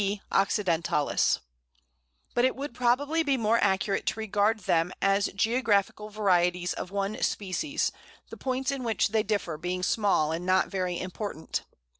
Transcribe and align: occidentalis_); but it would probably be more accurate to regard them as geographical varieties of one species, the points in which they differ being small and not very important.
occidentalis_); 0.31 1.41
but 2.33 2.43
it 2.43 2.55
would 2.55 2.73
probably 2.73 3.21
be 3.21 3.37
more 3.37 3.59
accurate 3.63 4.07
to 4.07 4.19
regard 4.19 4.61
them 4.61 4.91
as 4.99 5.29
geographical 5.35 6.09
varieties 6.09 6.73
of 6.73 6.89
one 6.89 7.21
species, 7.21 7.91
the 8.31 8.35
points 8.35 8.71
in 8.71 8.83
which 8.83 9.09
they 9.09 9.21
differ 9.21 9.59
being 9.59 9.83
small 9.83 10.31
and 10.31 10.43
not 10.43 10.69
very 10.69 10.99
important. 10.99 11.65